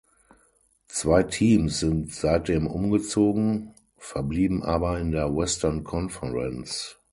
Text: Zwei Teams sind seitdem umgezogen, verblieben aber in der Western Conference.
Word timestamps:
Zwei 0.87 1.21
Teams 1.21 1.79
sind 1.79 2.11
seitdem 2.11 2.65
umgezogen, 2.65 3.75
verblieben 3.99 4.63
aber 4.63 4.97
in 4.99 5.11
der 5.11 5.35
Western 5.35 5.83
Conference. 5.83 6.97